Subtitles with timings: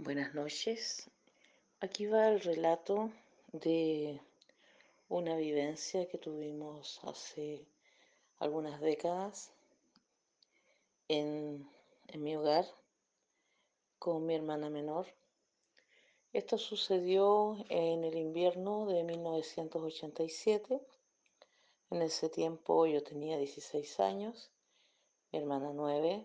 [0.00, 1.10] Buenas noches.
[1.80, 3.10] Aquí va el relato
[3.50, 4.20] de
[5.08, 7.66] una vivencia que tuvimos hace
[8.38, 9.50] algunas décadas
[11.08, 11.68] en,
[12.06, 12.64] en, mi hogar
[13.98, 15.08] con mi hermana menor.
[16.32, 20.80] Esto sucedió en el invierno de 1987.
[21.90, 24.52] En ese tiempo yo tenía 16 años,
[25.32, 26.24] mi hermana 9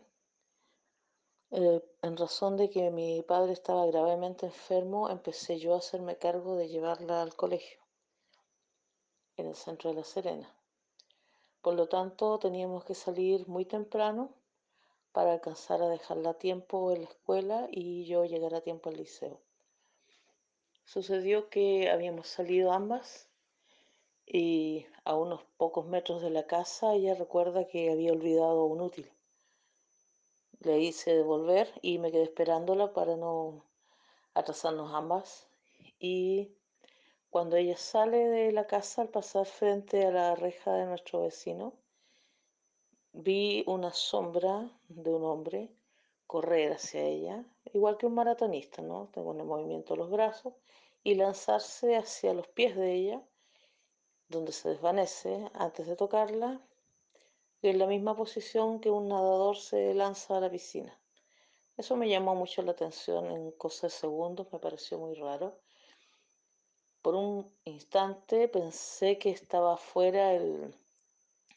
[1.56, 6.56] eh, en razón de que mi padre estaba gravemente enfermo, empecé yo a hacerme cargo
[6.56, 7.80] de llevarla al colegio
[9.38, 10.52] en el centro de La Serena.
[11.62, 14.32] Por lo tanto, teníamos que salir muy temprano
[15.12, 18.98] para alcanzar a dejarla a tiempo en la escuela y yo llegar a tiempo al
[18.98, 19.40] liceo.
[20.86, 23.30] Sucedió que habíamos salido ambas
[24.26, 29.08] y a unos pocos metros de la casa ella recuerda que había olvidado un útil
[30.64, 33.64] le hice devolver y me quedé esperándola para no
[34.34, 35.48] atrasarnos ambas.
[36.00, 36.52] Y
[37.30, 41.74] cuando ella sale de la casa al pasar frente a la reja de nuestro vecino,
[43.12, 45.70] vi una sombra de un hombre
[46.28, 49.10] correr hacia ella, igual que un maratonista, ¿no?
[49.14, 50.54] Tengo el movimiento de los brazos,
[51.04, 53.22] y lanzarse hacia los pies de ella,
[54.30, 56.62] donde se desvanece antes de tocarla
[57.70, 60.94] en la misma posición que un nadador se lanza a la piscina.
[61.78, 65.58] Eso me llamó mucho la atención en cosas de segundos, me pareció muy raro.
[67.02, 70.76] Por un instante pensé que estaba afuera el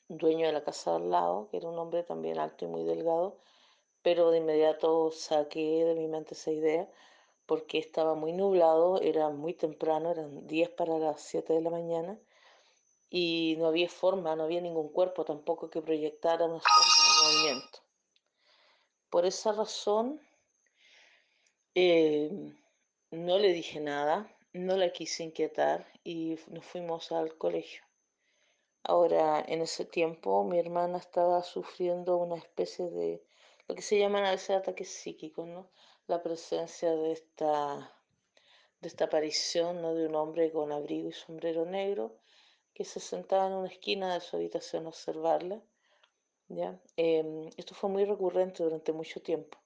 [0.08, 3.38] dueño de la casa al lado, que era un hombre también alto y muy delgado,
[4.02, 6.88] pero de inmediato saqué de mi mente esa idea
[7.46, 12.18] porque estaba muy nublado, era muy temprano, eran 10 para las 7 de la mañana
[13.10, 16.60] y no había forma, no había ningún cuerpo tampoco que proyectara una
[17.22, 17.78] movimiento.
[19.10, 20.20] Por esa razón,
[21.74, 22.30] eh,
[23.10, 27.82] no le dije nada, no la quise inquietar y nos fuimos al colegio.
[28.82, 33.22] Ahora, en ese tiempo, mi hermana estaba sufriendo una especie de
[33.68, 35.68] lo que se llaman a veces ataques psíquicos, ¿no?
[36.06, 37.92] La presencia de esta,
[38.80, 39.94] de esta aparición ¿no?
[39.94, 42.16] de un hombre con abrigo y sombrero negro
[42.76, 45.62] que se sentaba en una esquina de su habitación a observarla.
[46.48, 46.78] ¿ya?
[46.98, 49.56] Eh, esto fue muy recurrente durante mucho tiempo.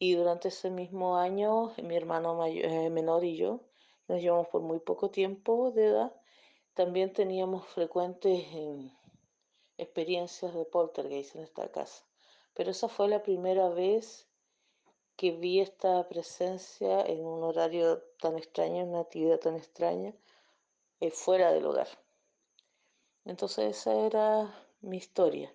[0.00, 3.60] Y durante ese mismo año, mi hermano mayor, eh, menor y yo,
[4.08, 6.12] nos llevamos por muy poco tiempo de edad,
[6.74, 8.90] también teníamos frecuentes eh,
[9.78, 12.04] experiencias de poltergeist en esta casa.
[12.54, 14.26] Pero esa fue la primera vez
[15.14, 20.12] que vi esta presencia en un horario tan extraño, en una actividad tan extraña,
[20.98, 21.86] eh, fuera del hogar.
[23.24, 25.54] Entonces esa era mi historia.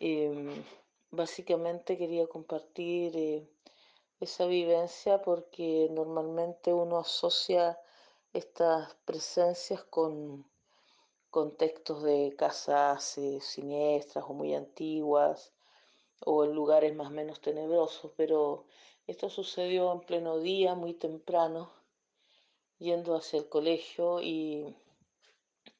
[0.00, 0.64] Eh,
[1.10, 3.48] básicamente quería compartir eh,
[4.20, 7.78] esa vivencia porque normalmente uno asocia
[8.32, 10.44] estas presencias con
[11.30, 15.52] contextos de casas eh, siniestras o muy antiguas
[16.24, 18.64] o en lugares más o menos tenebrosos, pero
[19.06, 21.70] esto sucedió en pleno día, muy temprano,
[22.78, 24.76] yendo hacia el colegio y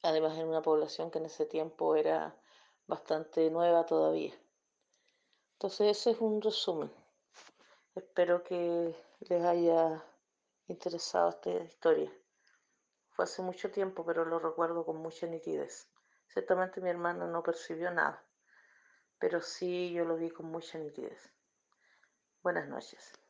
[0.02, 2.36] además en una población que en ese tiempo era
[2.86, 4.34] bastante nueva todavía.
[5.52, 6.90] Entonces ese es un resumen.
[7.94, 10.02] Espero que les haya
[10.68, 12.10] interesado esta historia.
[13.10, 15.88] Fue hace mucho tiempo, pero lo recuerdo con mucha nitidez.
[16.28, 18.24] Ciertamente mi hermana no percibió nada,
[19.18, 21.32] pero sí yo lo vi con mucha nitidez.
[22.42, 23.20] Buenas noches.